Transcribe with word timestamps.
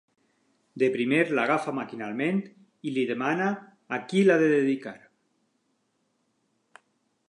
De 0.83 0.87
primer 0.95 1.19
l'agafa 1.39 1.73
maquinalment 1.81 2.41
i 2.91 2.95
li 2.97 3.05
demana 3.13 3.53
a 3.99 4.03
qui 4.09 4.27
l'ha 4.27 4.43
de 4.47 4.51
dedicar. 4.57 4.99